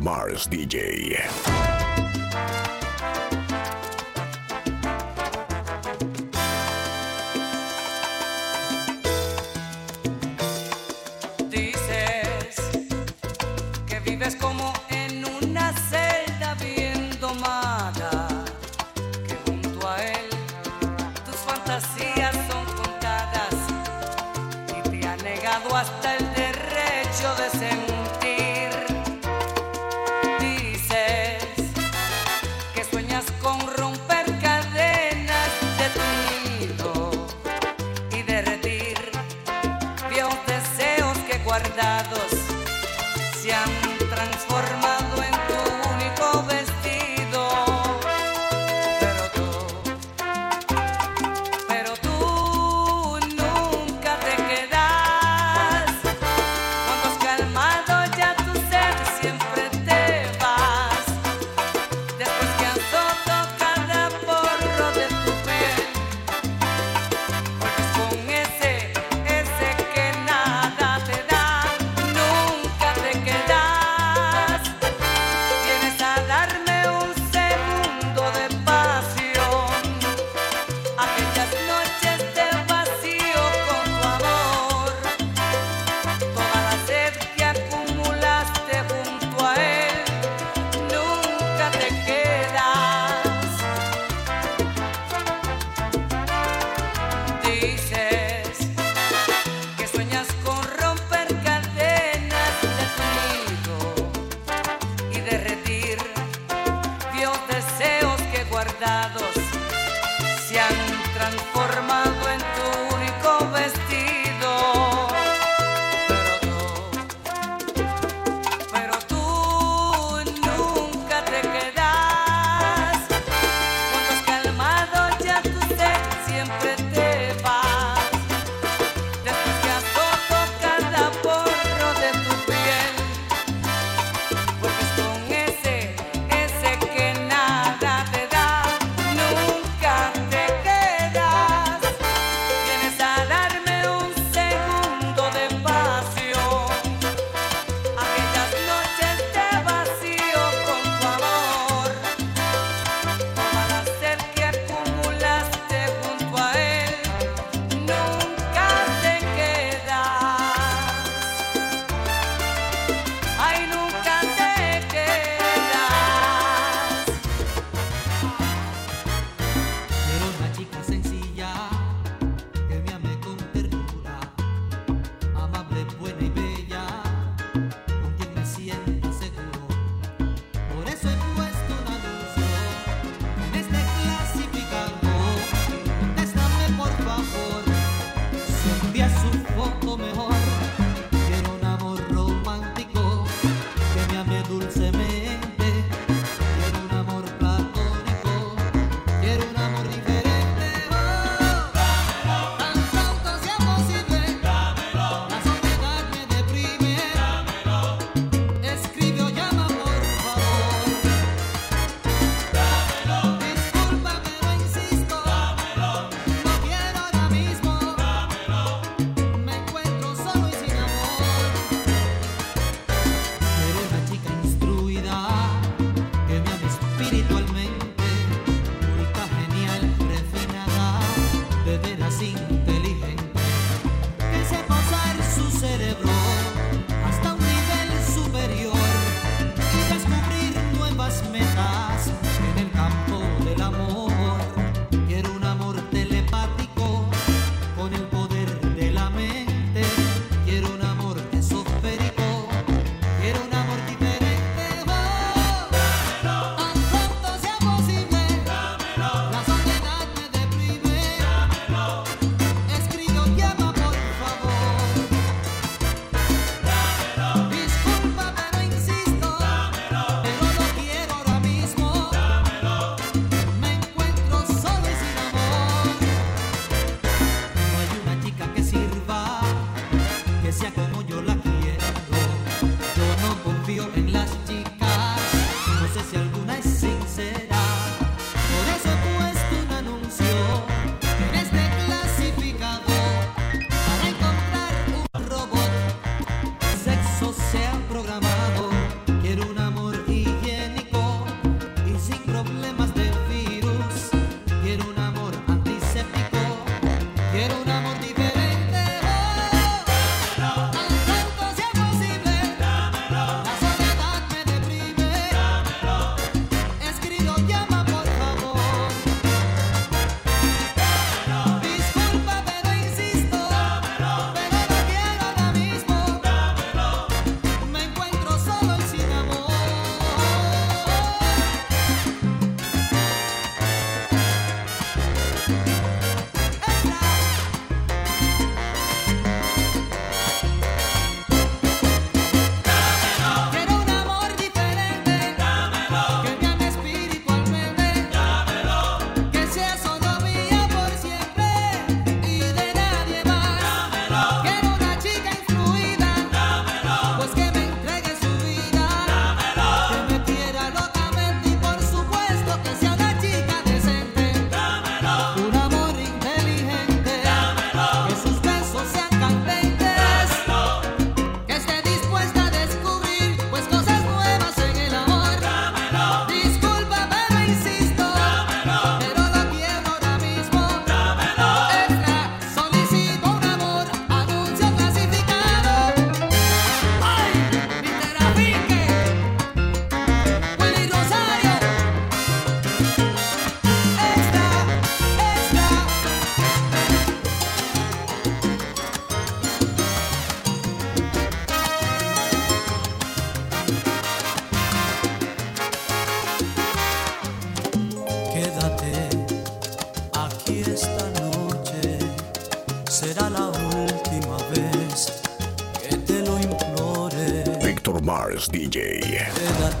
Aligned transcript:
Junior 0.00 0.04
Mars 0.04 0.46
DJ. 0.46 1.06
DJ. 1.06 1.79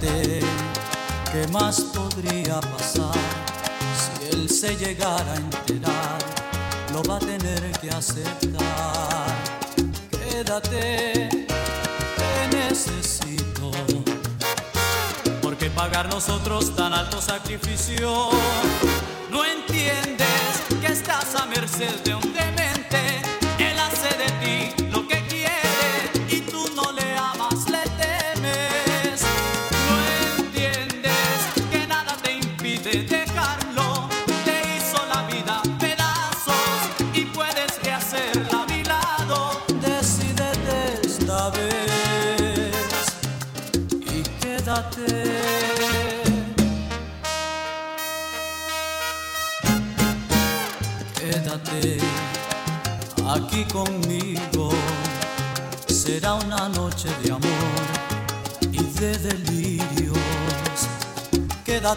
¿Qué 0.00 1.46
más 1.52 1.80
podría 1.80 2.60
pasar? 2.60 3.14
Si 4.00 4.36
él 4.36 4.48
se 4.48 4.76
llegara 4.76 5.32
a 5.32 5.36
enterar, 5.36 6.18
lo 6.92 7.02
va 7.04 7.16
a 7.16 7.18
tener 7.18 7.72
que 7.80 7.90
aceptar. 7.90 9.26
Quédate, 10.10 11.28
te 12.16 12.56
necesito. 12.56 13.70
Porque 15.42 15.70
pagar 15.70 16.08
nosotros 16.08 16.74
tan 16.74 16.92
alto 16.92 17.20
sacrificio? 17.20 18.30
No 19.30 19.44
entiendes 19.44 20.62
que 20.80 20.86
estás 20.86 21.34
a 21.34 21.46
merced 21.46 21.94
de 22.04 22.14
un 22.14 22.32
demente. 22.32 22.69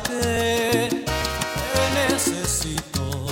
Te 0.01 0.89
necesito, 1.93 3.27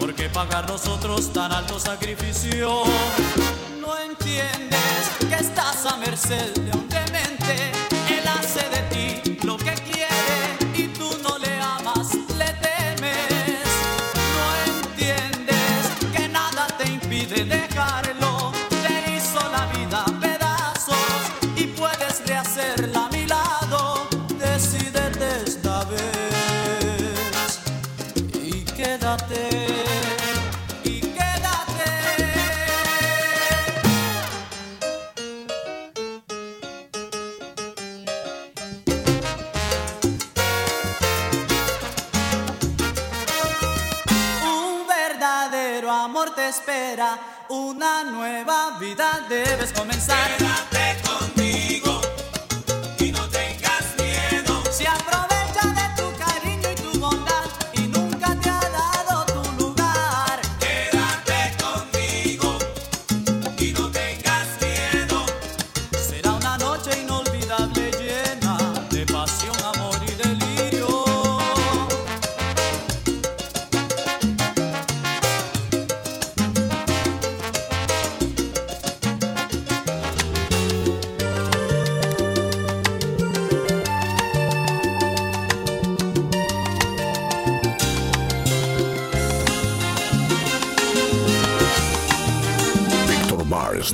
porque 0.00 0.30
pagar 0.30 0.66
nosotros 0.66 1.30
tan 1.34 1.52
alto 1.52 1.78
sacrificio. 1.78 2.84
No 3.78 3.94
entiendes 3.98 5.10
que 5.28 5.34
estás 5.34 5.84
a 5.84 5.98
merced 5.98 6.54
de 6.54 6.78
un 6.78 6.88
demente. 6.88 7.72
De 8.56 9.22
ti 9.22 9.38
lo 9.42 9.58
que 9.58 9.74
quiere 9.74 10.05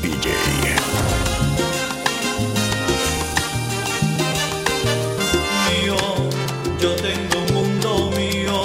Mío, 0.01 0.07
yo 6.81 6.97
tengo 6.97 7.39
un 7.47 7.53
mundo 7.53 8.11
mío 8.17 8.63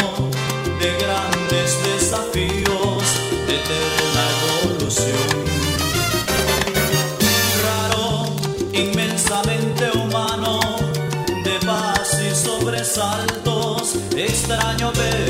de 0.79 0.98
grandes 1.03 1.84
desafíos, 1.84 3.03
de 3.46 3.55
eterna 3.55 4.24
evolución. 4.63 5.29
Raro, 7.62 8.34
inmensamente 8.72 9.91
humano, 9.98 10.62
de 11.43 11.60
paz 11.65 12.22
y 12.22 12.34
sobresaltos, 12.34 13.96
extraño 14.15 14.93
pero 14.96 15.26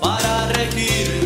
para 0.00 0.46
regir 0.52 1.25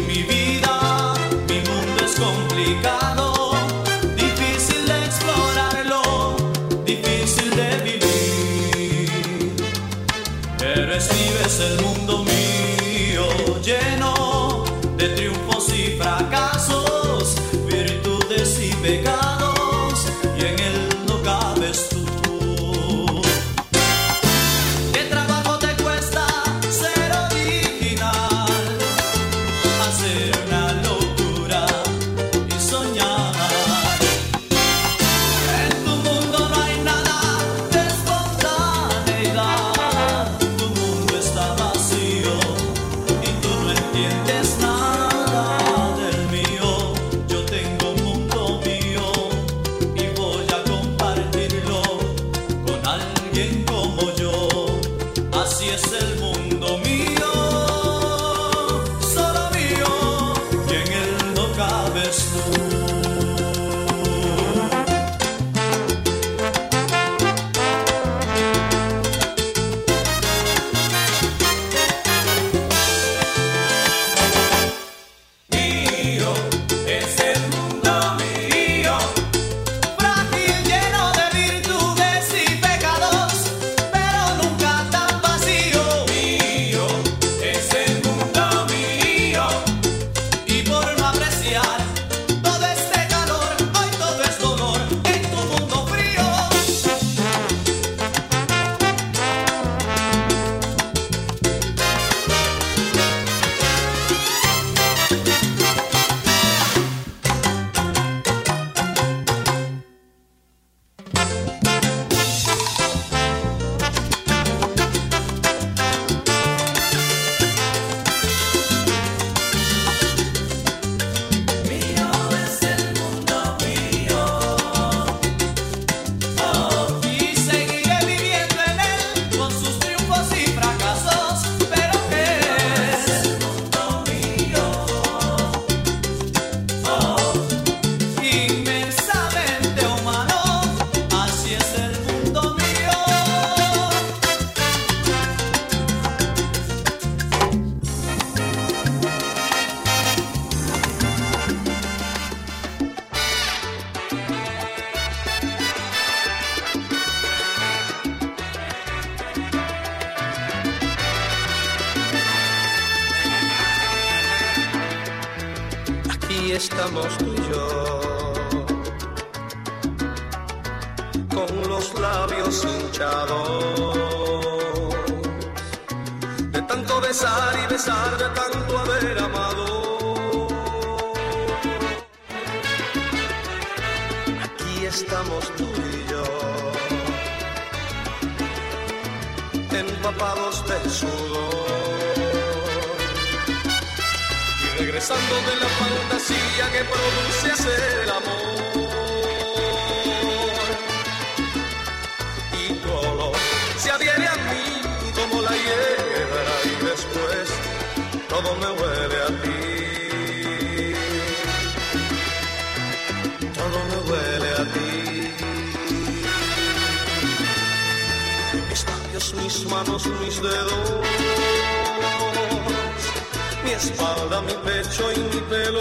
mi 223.71 223.77
espalda, 223.77 224.43
mi 224.43 224.55
pecho 224.65 225.13
y 225.13 225.19
mi 225.19 225.41
pelo. 225.49 225.81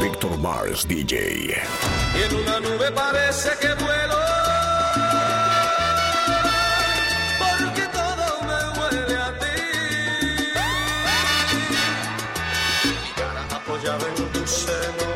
Víctor 0.00 0.36
Mars 0.38 0.86
DJ. 0.88 1.14
Y 2.16 2.22
en 2.22 2.34
una 2.34 2.60
nube 2.60 2.90
parece 2.90 3.50
que 3.60 3.68
vuelo. 3.74 4.18
Porque 7.38 7.84
todo 7.98 8.26
me 8.48 8.58
huele 8.76 9.16
a 9.16 9.30
ti. 9.40 9.60
Mi 13.04 13.10
cara 13.20 13.42
apoyada 13.54 14.06
en 14.08 14.32
tu 14.32 14.46
seno. 14.46 15.08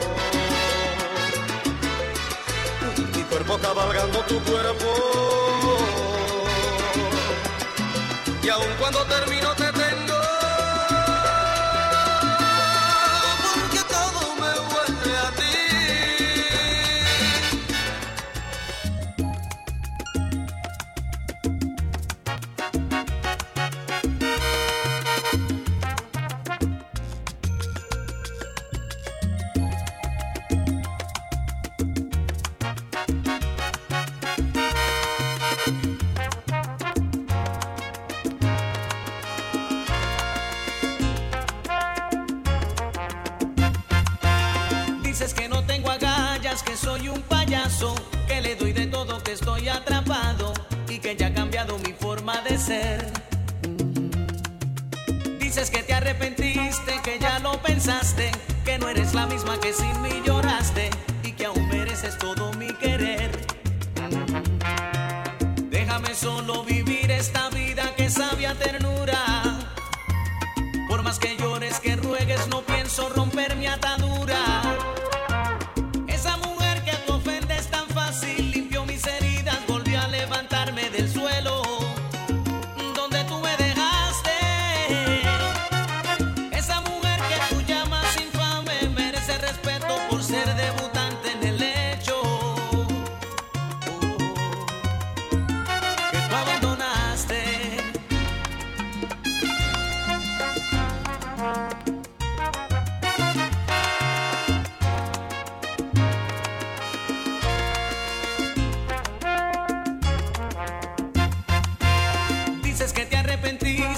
Mi 3.16 3.22
cuerpo 3.24 3.58
cabalgando 3.58 4.20
tu 4.28 4.40
cuerpo. 4.44 4.90
Y 8.42 8.48
aun 8.48 8.72
cuando 8.78 9.04
termine 9.06 9.33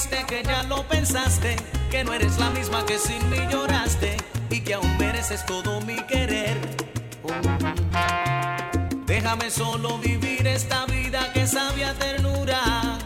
que 0.09 0.43
ya 0.43 0.63
lo 0.65 0.83
pensaste, 0.89 1.57
que 1.91 2.05
no 2.05 2.13
eres 2.13 2.39
la 2.39 2.51
misma 2.51 2.85
que 2.87 2.99
sin 2.99 3.29
mí 3.31 3.39
lloraste 3.51 4.17
y 4.51 4.61
que 4.61 4.75
aún 4.75 4.97
mereces 4.99 5.45
todo 5.47 5.81
mi 5.81 5.97
querer. 6.07 6.57
Déjame 9.07 9.51
solo 9.51 9.99
vivir 9.99 10.47
esta 10.47 10.87
vida 10.87 11.33
que 11.33 11.47
sabia 11.47 11.95
ternura. 11.95 12.99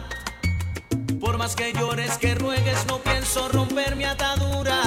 Por 1.19 1.37
más 1.37 1.55
que 1.55 1.73
llores, 1.73 2.17
que 2.17 2.35
ruegues, 2.35 2.85
no 2.87 2.99
pienso 2.99 3.49
romper 3.49 3.95
mi 3.95 4.03
atadura. 4.03 4.79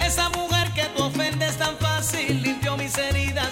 Esa 0.00 0.28
mujer 0.30 0.72
que 0.74 0.84
tú 0.96 1.04
ofendes 1.04 1.56
tan 1.56 1.76
fácil 1.78 2.42
limpió 2.42 2.76
mis 2.76 2.96
heridas. 2.98 3.48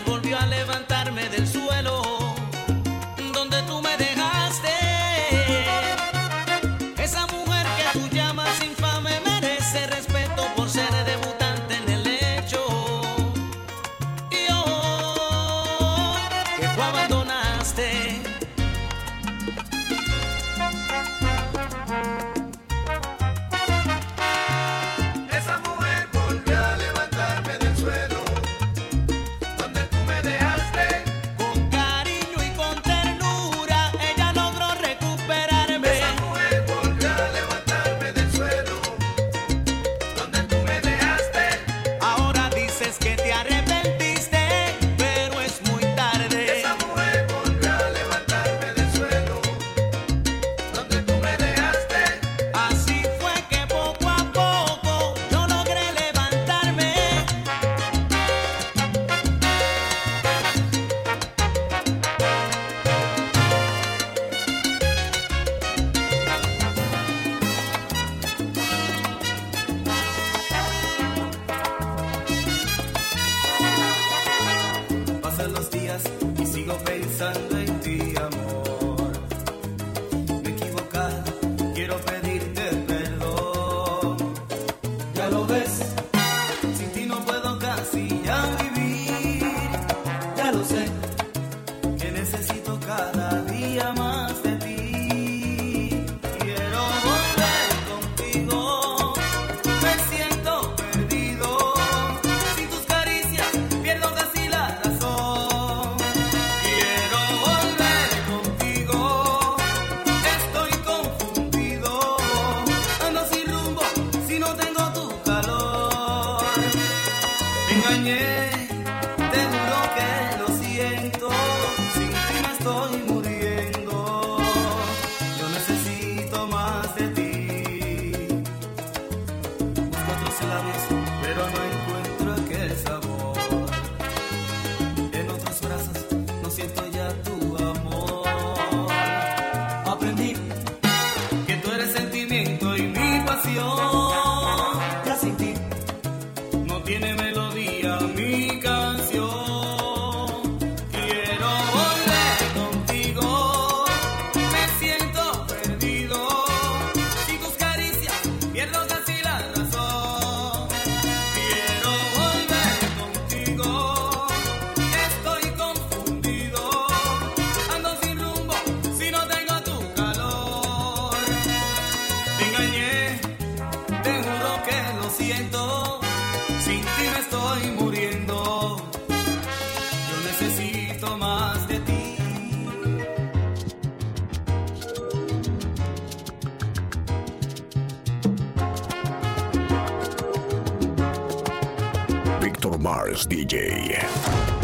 Mars 192.83 193.29
DJ. 193.29 194.62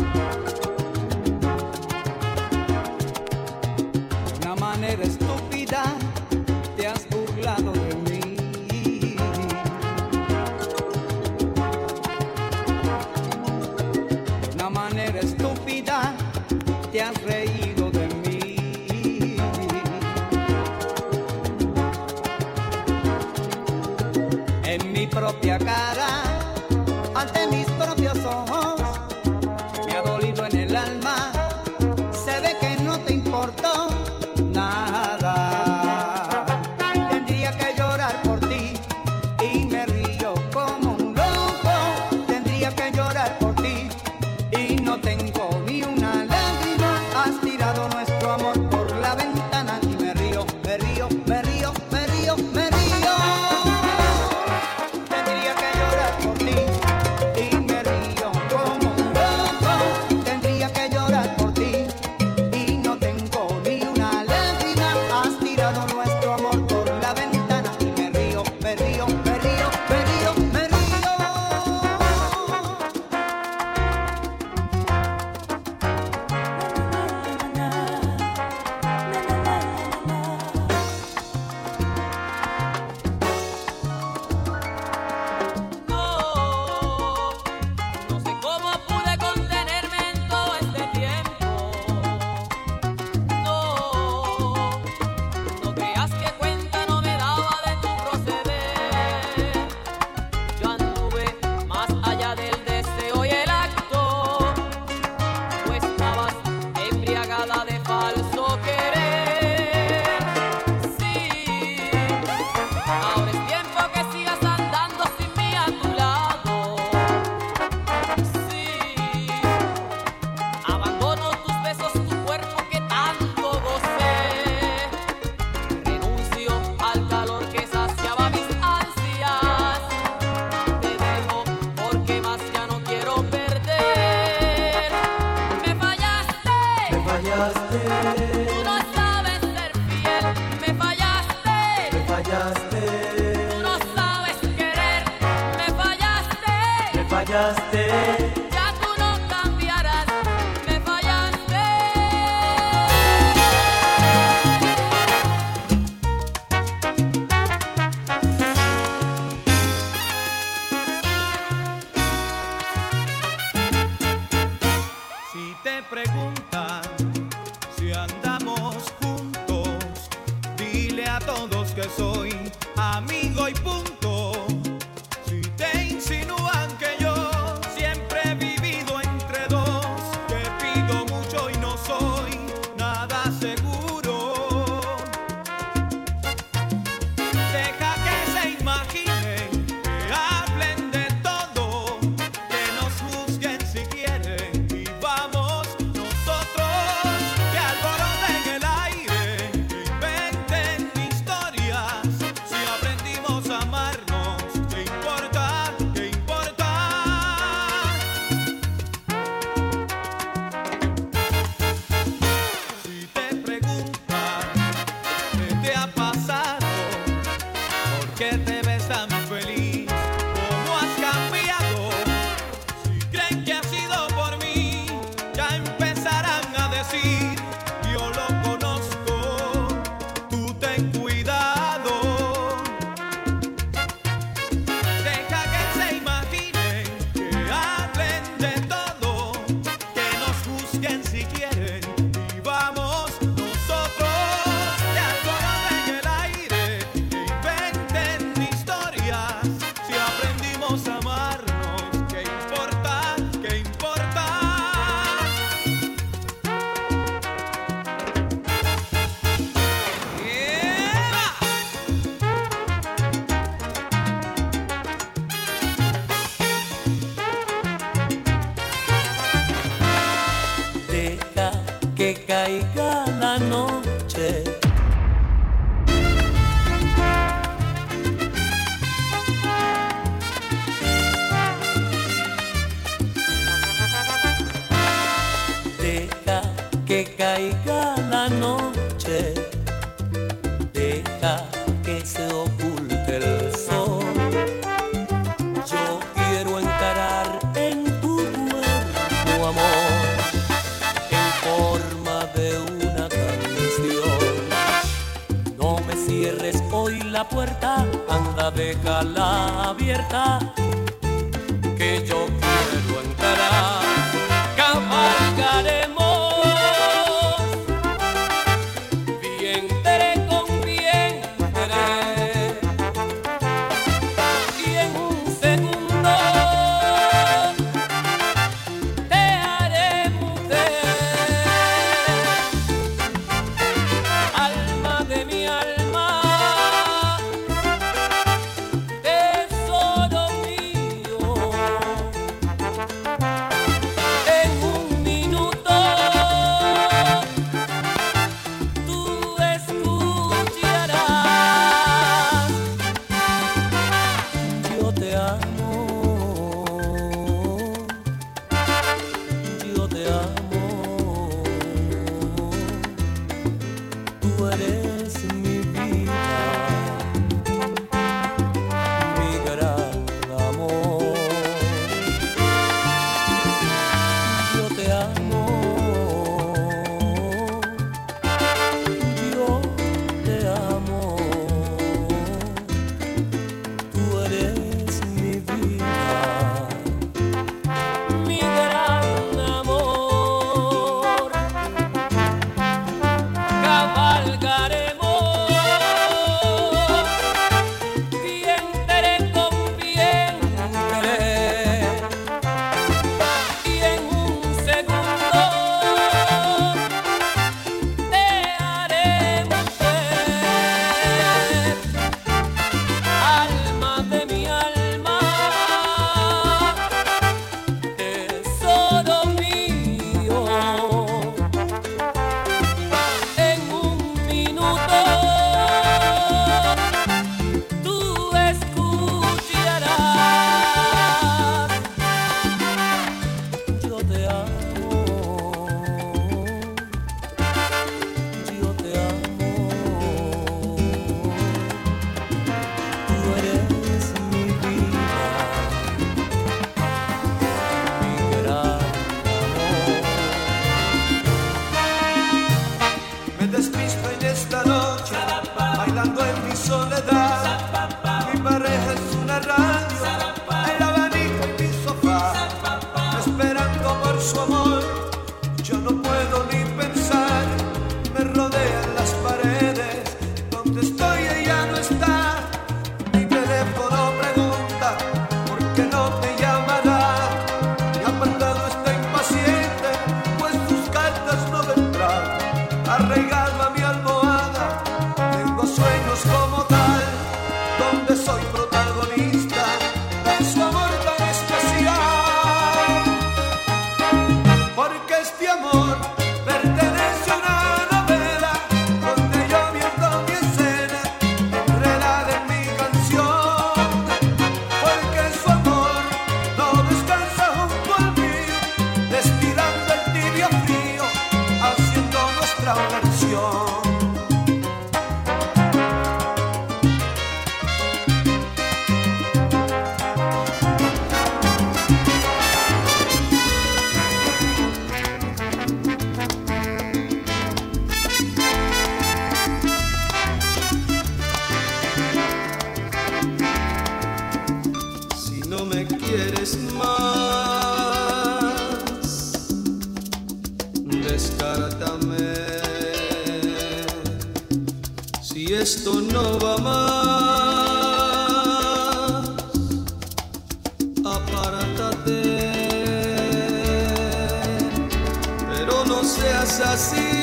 assim. 556.60 557.17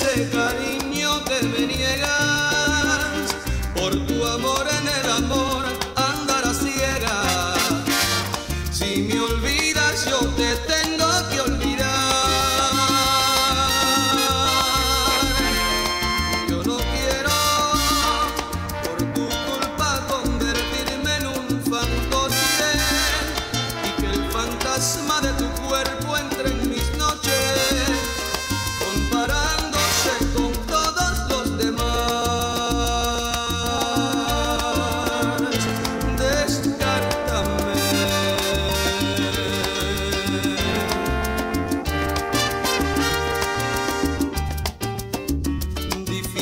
ese 0.00 0.30
cariño 0.30 1.22
que 1.24 1.42
me 1.46 1.66
niegas, 1.66 3.34
por 3.74 3.94
tu 4.06 4.24
amor 4.24 4.66
en 4.80 4.88
el 4.88 5.10
amor. 5.10 5.69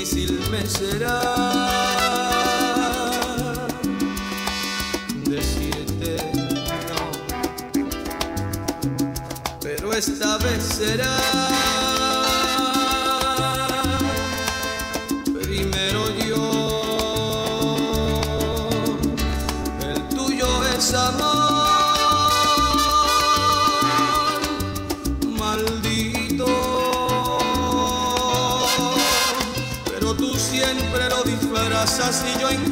difícil 0.08 0.40
me 0.50 0.66
será 0.66 1.20
decirte 5.26 6.16
no, 6.88 7.10
pero 9.60 9.92
esta 9.92 10.38
vez 10.38 10.62
será. 10.62 11.47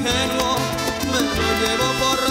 me 0.06 1.20
lo 1.20 1.46
llevo 1.60 1.88
por 2.00 2.25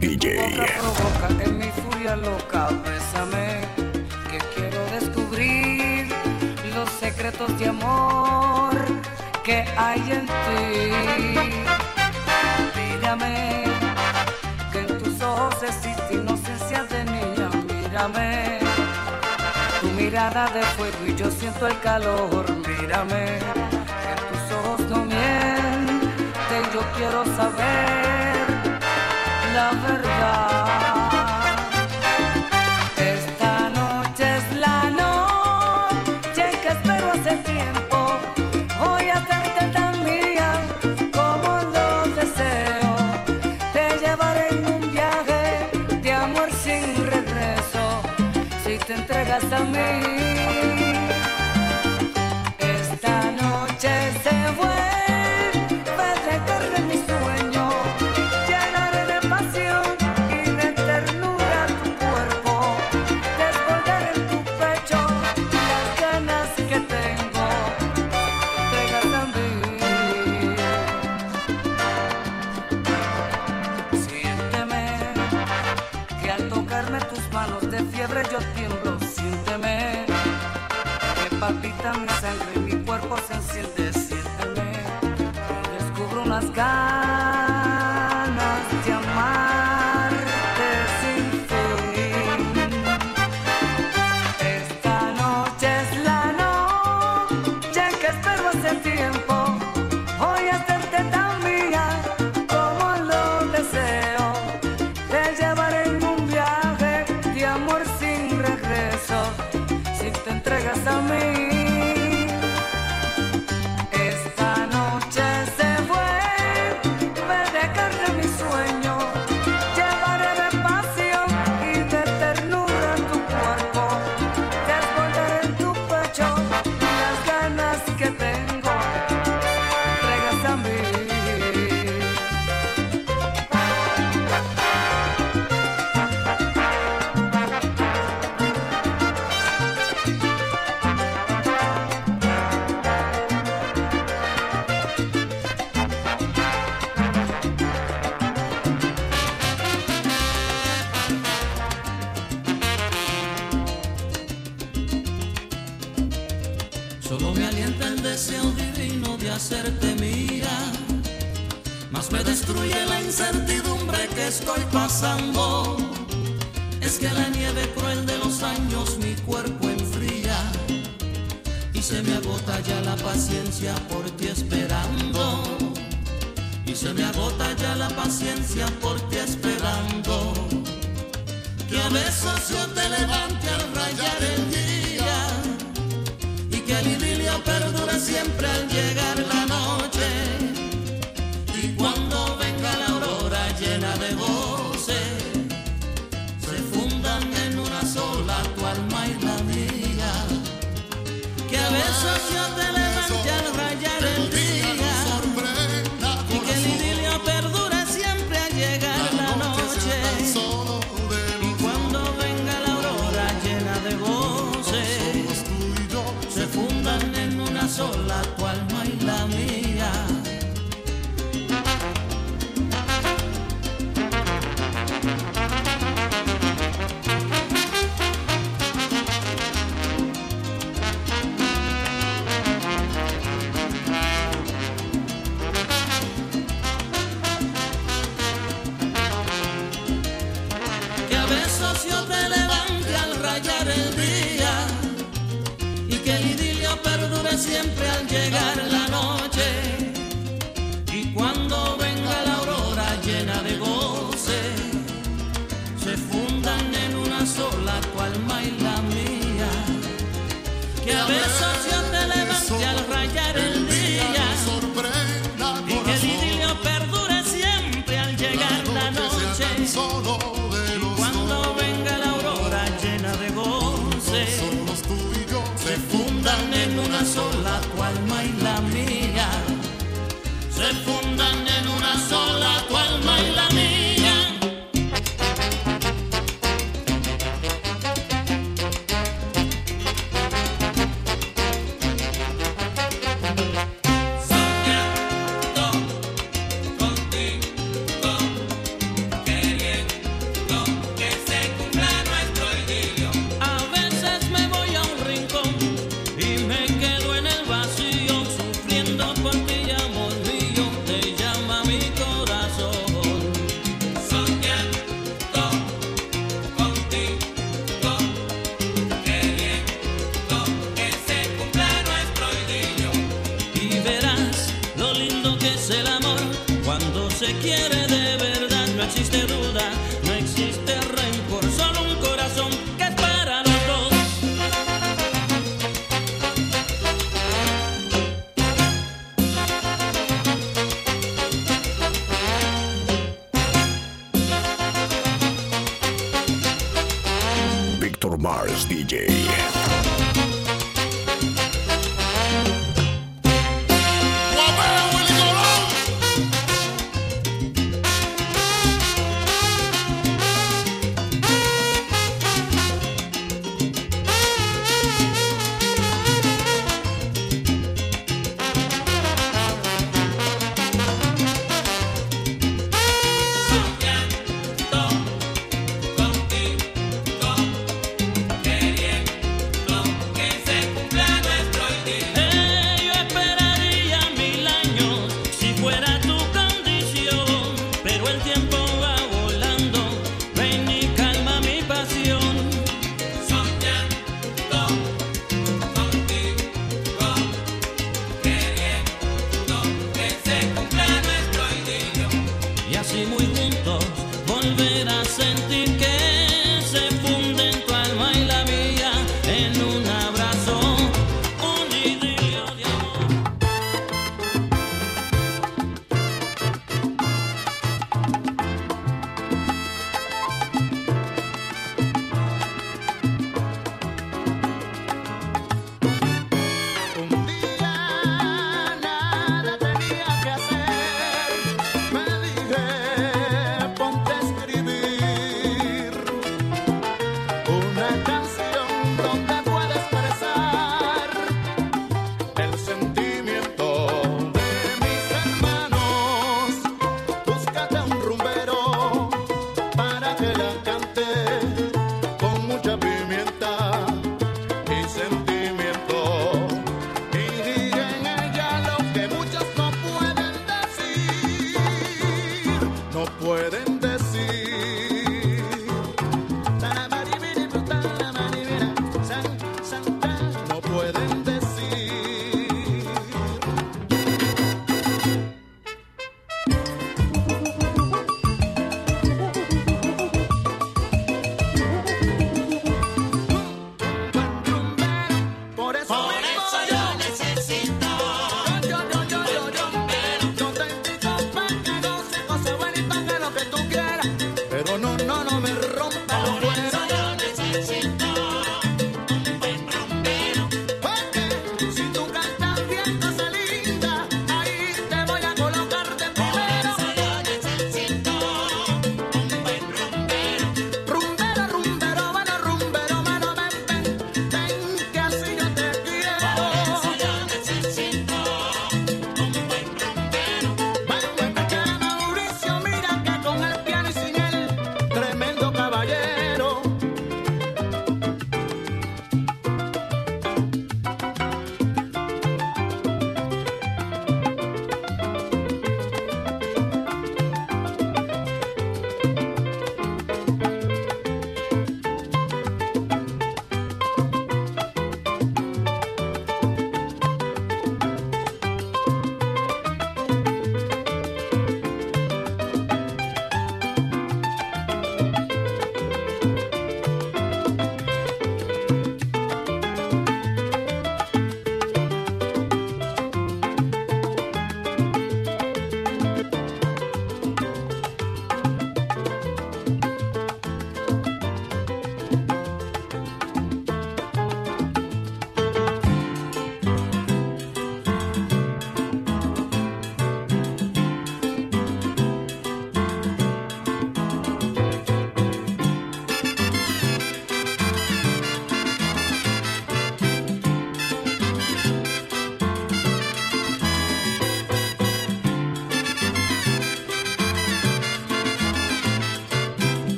DJ. 0.00 0.38
En 1.44 1.58
mi 1.58 1.70
furia 1.70 2.14
loca, 2.14 2.68
bésame, 2.84 3.60
que 4.30 4.38
quiero 4.54 4.78
descubrir 4.92 6.06
los 6.74 6.88
secretos 6.90 7.58
de 7.58 7.68
amor 7.68 8.76
que 9.42 9.64
hay 9.76 10.00
en 10.12 10.26
ti. 10.26 11.50
Mírame, 12.76 13.64
que 14.72 14.78
en 14.80 14.98
tus 14.98 15.20
ojos 15.20 15.54
existe 15.64 16.14
inocencia 16.14 16.84
de 16.84 17.04
niña, 17.04 17.50
mírame. 17.66 18.58
Tu 19.80 19.88
mirada 19.88 20.48
de 20.50 20.62
fuego 20.76 20.98
y 21.08 21.14
yo 21.16 21.28
siento 21.28 21.66
el 21.66 21.78
calor, 21.80 22.44
mírame, 22.68 23.38
que 24.02 24.10
en 24.14 24.22
tus 24.28 24.56
ojos 24.58 24.80
no 24.90 25.04
mienten, 25.04 26.62
yo 26.72 26.82
quiero 26.96 27.24
saber 27.36 28.27
a 29.58 29.74
verdade. 29.74 30.47
Déjame. 81.88 82.27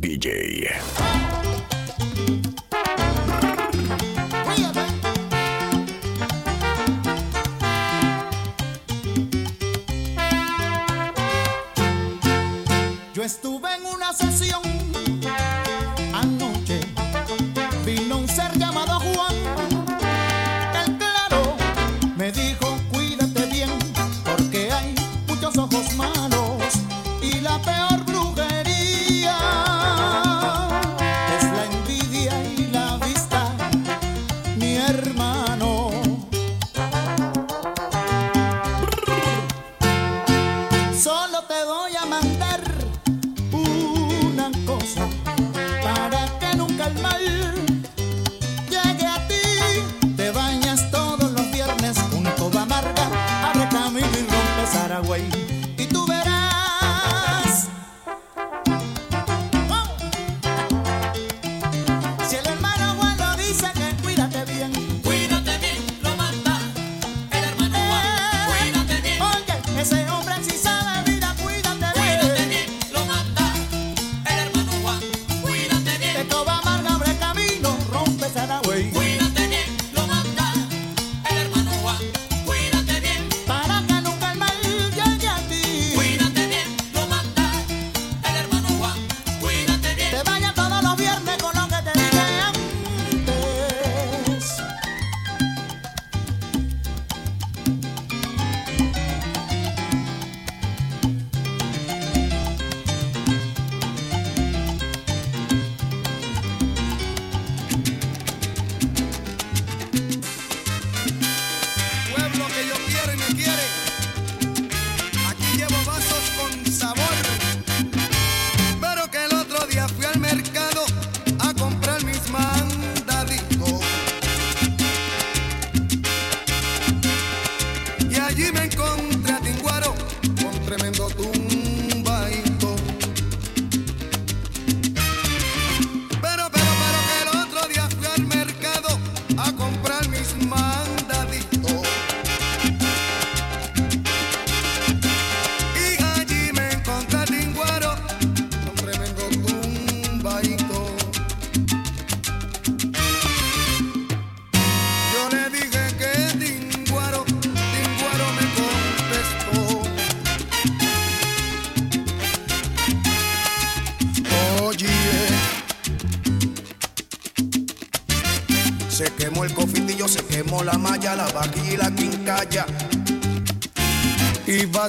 DJ. 0.00 1.09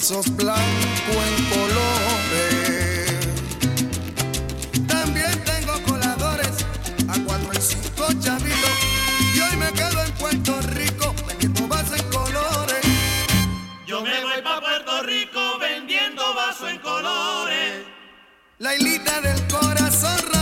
vasos 0.02 0.36
blancos 0.36 1.16
en 1.28 1.46
colores. 1.46 3.20
También 4.88 5.44
tengo 5.44 5.74
coladores 5.84 6.66
a 7.08 7.20
cuatro 7.24 7.52
y 7.54 7.62
cinco 7.62 8.08
chavitos. 8.20 8.78
Y 9.36 9.42
hoy 9.42 9.58
me 9.58 9.72
quedo 9.74 10.04
en 10.04 10.12
Puerto 10.14 10.60
Rico 10.74 11.14
vendiendo 11.28 11.68
vasos 11.68 12.00
en 12.00 12.10
colores. 12.10 12.82
Yo 13.86 14.02
me 14.02 14.24
voy 14.24 14.42
para 14.44 14.62
Puerto 14.62 15.04
Rico 15.04 15.60
vendiendo 15.60 16.34
vasos 16.34 16.72
en 16.72 16.80
colores. 16.80 17.86
La 18.58 18.76
hilita 18.76 19.22
del 19.22 19.48
corazón. 19.48 20.41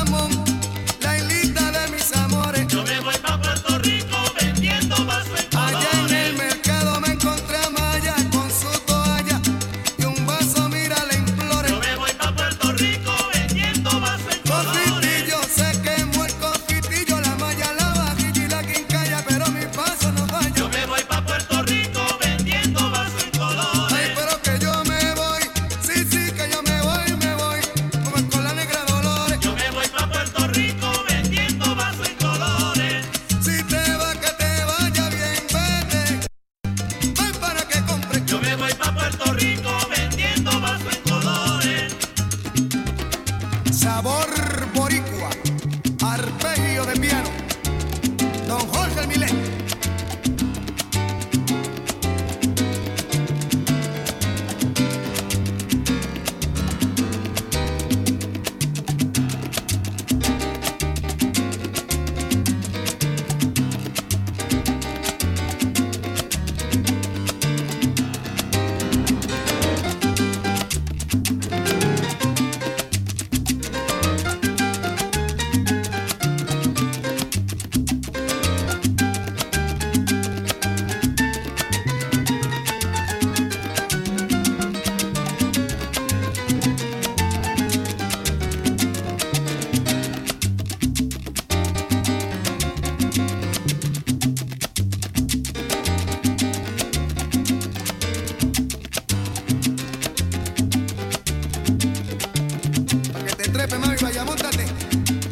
Mami, 103.78 103.95
vaya, 104.01 104.24
montate. 104.26 104.65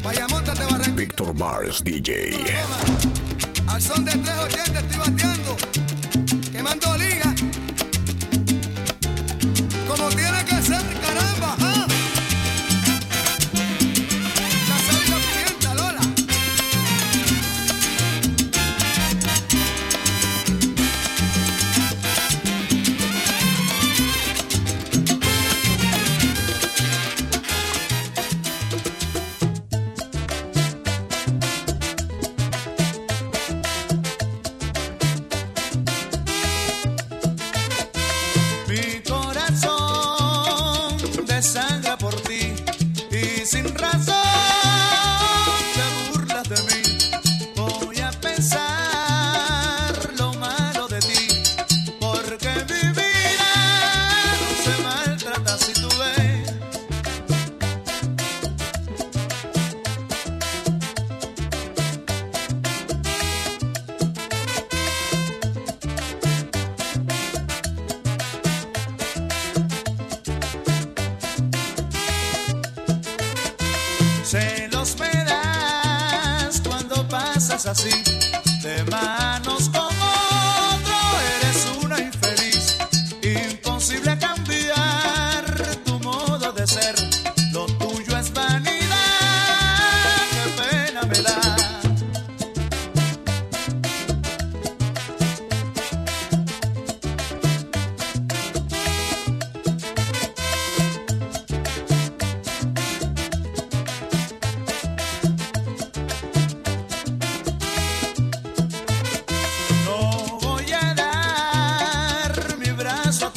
Vaya, 0.03 0.27
montate, 0.29 0.63
Barranquilla. 0.65 0.95
Víctor 0.95 1.33
Mars 1.33 1.83
DJ. 1.83 2.33
Al 3.67 3.81
son 3.81 4.05
de 4.05 4.11
380 4.11 4.79
estoy 4.79 4.97
bateando. 4.97 5.57
Quemando 6.51 6.97
liga. 6.97 7.33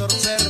Torcer. 0.00 0.49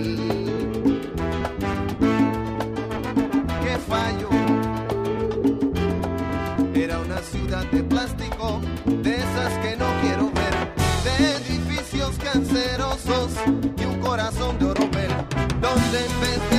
cerosos 12.51 13.31
y 13.77 13.85
un 13.85 13.99
corazón 14.01 14.59
de 14.59 14.65
oro 14.65 14.81
donde 15.61 16.05
empezó 16.05 16.50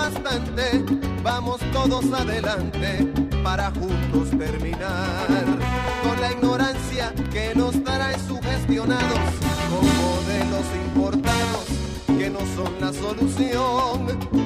bastante, 0.00 0.82
vamos 1.22 1.60
todos 1.72 2.04
adelante 2.12 3.06
para 3.42 3.70
juntos 3.70 4.30
terminar 4.30 5.26
con 6.02 6.20
la 6.20 6.32
ignorancia 6.32 7.12
que 7.30 7.54
nos 7.54 7.72
dará 7.84 8.08
trae 8.10 8.18
sugestionados 8.26 9.30
con 9.70 9.84
modelos 10.06 10.66
importados 10.86 11.66
que 12.18 12.30
no 12.30 12.40
son 12.56 12.72
la 12.80 12.92
solución. 12.92 13.96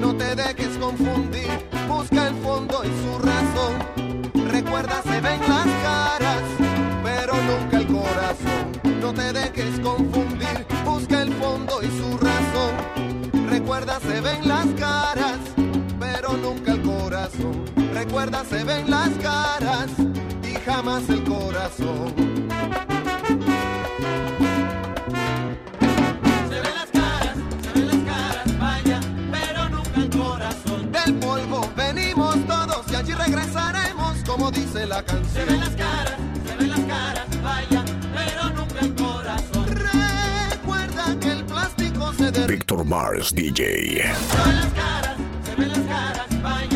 No 0.02 0.10
te 0.16 0.34
dejes 0.34 0.76
confundir, 0.78 1.52
busca 1.88 2.28
el 2.28 2.34
fondo 2.46 2.82
y 2.84 2.92
su 3.02 3.12
razón. 3.30 3.74
Recuerda, 4.50 5.02
se 5.02 5.20
ven 5.20 5.40
las 5.54 5.68
caras, 5.88 6.42
pero 7.04 7.32
nunca 7.48 7.76
el 7.78 7.86
corazón. 7.86 8.64
No 9.00 9.12
te 9.12 9.32
dejes 9.32 9.78
confundir, 9.80 10.66
busca 10.84 11.22
el 11.22 11.32
fondo 11.34 11.82
y 11.82 11.90
su 12.00 12.08
razón. 12.18 12.72
Recuerda, 13.50 14.00
se 14.00 14.20
ven 14.20 14.48
las 14.48 14.66
caras 14.78 15.43
Recuerda, 17.94 18.44
se 18.44 18.62
ven 18.64 18.90
las 18.90 19.08
caras 19.22 19.88
y 20.42 20.54
jamás 20.66 21.08
el 21.08 21.24
corazón. 21.24 22.12
Se 26.48 26.60
ven 26.60 26.74
las 26.74 26.90
caras, 26.92 27.36
se 27.62 27.72
ven 27.72 27.86
las 27.86 27.96
caras, 28.04 28.58
vaya, 28.58 29.00
pero 29.32 29.68
nunca 29.70 30.00
el 30.00 30.10
corazón. 30.10 30.92
Del 30.92 31.14
polvo 31.14 31.66
venimos 31.74 32.36
todos 32.46 32.92
y 32.92 32.94
allí 32.94 33.14
regresaremos, 33.14 34.18
como 34.26 34.50
dice 34.50 34.86
la 34.86 35.02
canción. 35.02 35.32
Se 35.32 35.44
ven 35.46 35.60
las 35.60 35.76
caras, 35.76 36.16
se 36.46 36.56
ven 36.56 36.70
las 36.70 36.80
caras, 36.80 37.42
vaya, 37.42 37.84
pero 38.14 38.50
nunca 38.50 38.80
el 38.80 38.94
corazón. 38.94 39.66
Recuerda 40.50 41.18
que 41.20 41.32
el 41.32 41.44
plástico 41.44 42.12
se 42.12 42.30
derrite. 42.30 42.52
Víctor 42.52 42.84
Mars, 42.84 43.34
DJ. 43.34 43.54
Se 43.54 44.02
ven 44.44 44.56
las 44.56 44.72
caras, 44.74 45.16
se 45.44 45.54
ven 45.56 45.68
las 45.70 45.78
caras, 45.78 46.42
vaya. 46.42 46.73